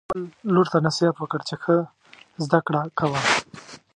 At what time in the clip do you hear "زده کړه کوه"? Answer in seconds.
2.43-3.21